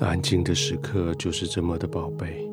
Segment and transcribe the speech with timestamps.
[0.00, 2.50] 安静的时刻就是这么的宝贝，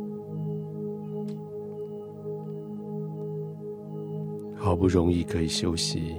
[4.56, 6.16] 好不容易可以休息，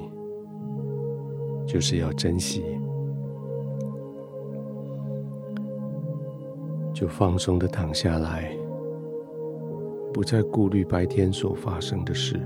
[1.66, 2.64] 就是要珍惜，
[6.94, 8.50] 就放松的躺下来，
[10.14, 12.40] 不再顾虑白天所发生的事，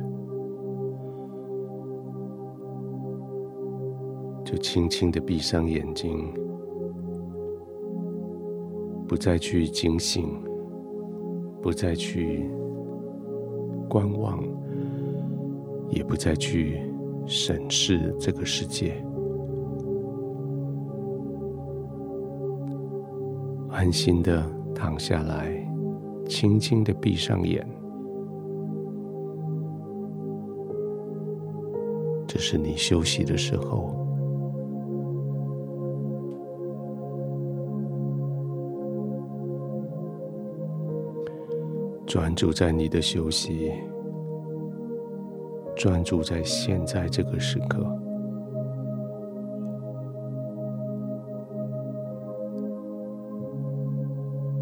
[4.45, 6.35] 就轻轻的闭上眼睛。
[9.13, 10.27] 不再去警醒，
[11.61, 12.49] 不再去
[13.87, 14.43] 观望，
[15.91, 16.81] 也不再去
[17.27, 19.05] 审视这个世界，
[23.69, 25.63] 安心的躺下来，
[26.27, 27.69] 轻轻的闭上眼，
[32.27, 34.02] 这是你休息的时候。
[42.13, 43.73] 专注在你的休息，
[45.75, 47.87] 专注在现在这个时刻，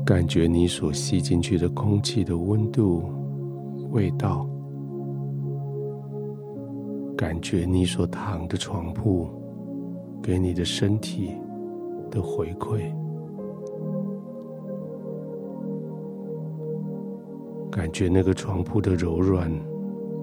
[0.06, 3.02] 感觉你所吸进去的空气的温度、
[3.90, 4.48] 味道，
[7.16, 9.28] 感觉你所躺的床铺
[10.22, 11.34] 给你的身体
[12.12, 12.94] 的回馈。
[17.70, 19.50] 感觉那个床铺的柔软、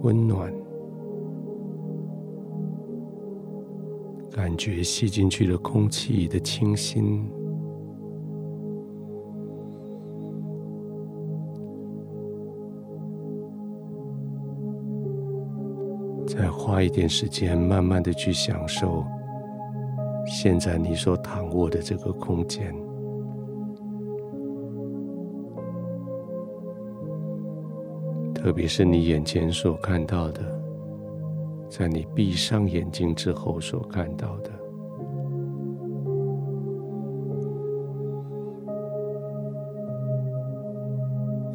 [0.04, 0.54] 温暖，
[4.32, 7.28] 感觉吸进去的空气的清新。
[16.28, 19.04] 再花一点时间，慢慢的去享受
[20.28, 22.87] 现在你所躺卧的这个空间。
[28.38, 30.42] 特别是你眼前所看到的，
[31.68, 34.52] 在你闭上眼睛之后所看到的，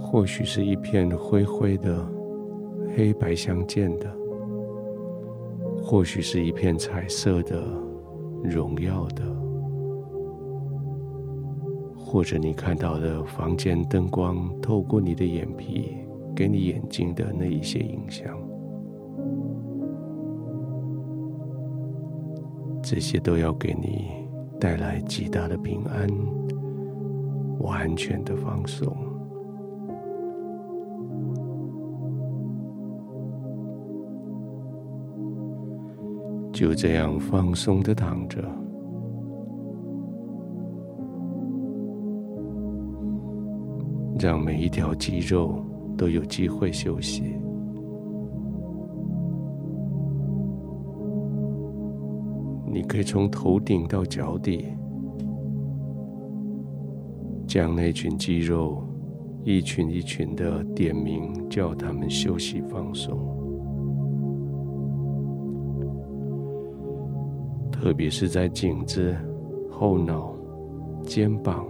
[0.01, 2.05] 或许是一片灰灰的、
[2.95, 4.13] 黑白相间的，
[5.81, 7.63] 或许是一片彩色的、
[8.43, 9.25] 荣耀的，
[11.97, 15.97] 或者你看到的房间灯光透过你的眼皮。
[16.35, 18.37] 给你眼睛的那一些影响，
[22.83, 24.09] 这些都要给你
[24.59, 26.09] 带来极大的平安，
[27.61, 28.97] 完全的放松，
[36.53, 38.43] 就这样放松的躺着，
[44.19, 45.63] 让每一条肌肉。
[45.97, 47.23] 都有机会休息。
[52.67, 54.67] 你可以从头顶到脚底，
[57.47, 58.83] 将那群肌肉
[59.45, 63.19] 一群一群的点名，叫他们休息放松。
[67.71, 69.15] 特别是在颈子、
[69.71, 70.35] 后脑、
[71.03, 71.67] 肩膀。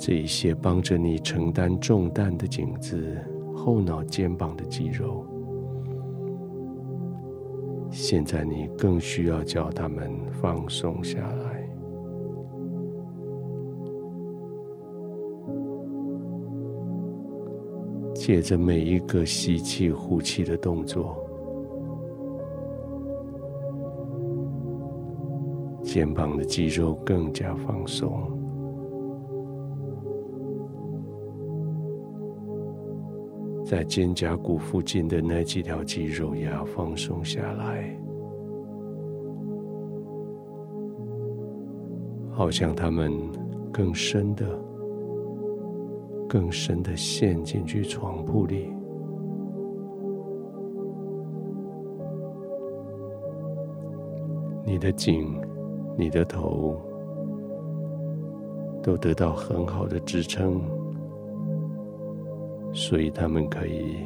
[0.00, 3.18] 这一些帮着你承担重担的颈子、
[3.54, 5.26] 后脑、肩膀的肌肉，
[7.90, 10.10] 现在你更需要叫他们
[10.40, 11.68] 放松下来。
[18.14, 21.14] 借着每一个吸气、呼气的动作，
[25.82, 28.39] 肩膀的肌肉更加放松。
[33.70, 37.96] 在肩胛骨附近的那几条肌肉也要放松下来，
[42.32, 43.12] 好像他们
[43.72, 44.44] 更深的、
[46.28, 48.72] 更深的陷进去床铺里。
[54.66, 55.40] 你的颈、
[55.96, 56.76] 你的头
[58.82, 60.60] 都得到很好的支撑。
[62.72, 63.98] 所以他们可以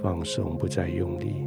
[0.00, 1.46] 放松，不再用力，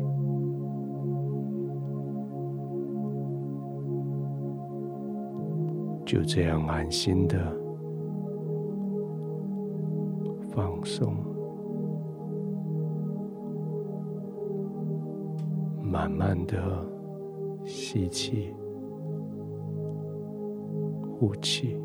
[6.06, 7.38] 就这样安心的
[10.52, 11.16] 放松，
[15.82, 16.58] 慢慢的
[17.64, 18.54] 吸气，
[21.20, 21.78] 呼气。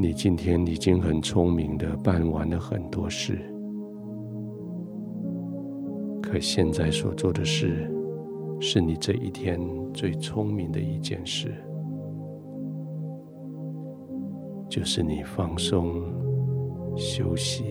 [0.00, 3.36] 你今天已经很聪明的办完了很多事，
[6.22, 7.90] 可现在所做的事，
[8.60, 9.60] 是你这一天
[9.92, 11.52] 最聪明的一件事，
[14.68, 16.00] 就是你放松、
[16.94, 17.64] 休息，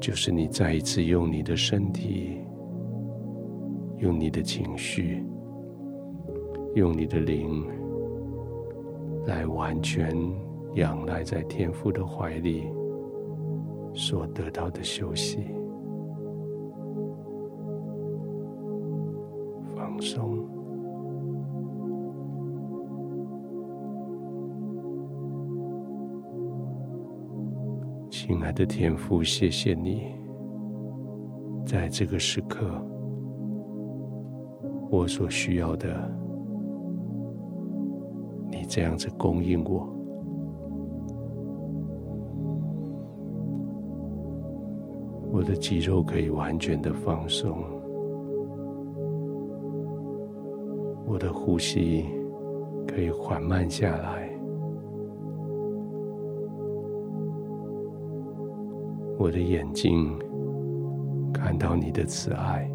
[0.00, 2.38] 就是你再一次用你的身体、
[3.98, 5.22] 用你的情绪、
[6.74, 7.66] 用你的灵。
[9.26, 10.16] 来完全
[10.74, 12.64] 仰赖在天父的怀里
[13.92, 15.46] 所得到的休息、
[19.76, 20.38] 放松。
[28.10, 30.14] 亲爱的天父，谢谢你，
[31.64, 32.66] 在这个时刻，
[34.90, 36.19] 我所需要的。
[38.72, 39.84] 这样子供应我，
[45.32, 47.58] 我的肌肉可以完全的放松，
[51.04, 52.04] 我的呼吸
[52.86, 54.30] 可以缓慢下来，
[59.18, 60.16] 我的眼睛
[61.34, 62.70] 看到你的慈爱，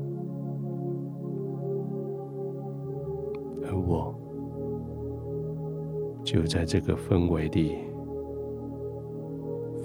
[3.63, 4.13] 而我。
[6.25, 7.77] 就在这个氛围里，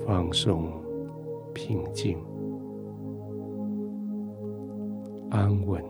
[0.07, 0.73] 放松、
[1.53, 2.17] 平静、
[5.29, 5.85] 安稳，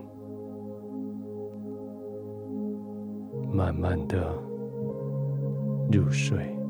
[3.49, 4.37] 慢慢的
[5.89, 6.60] 入睡。